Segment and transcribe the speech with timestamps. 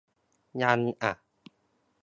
[0.63, 1.11] ยังอ่ะ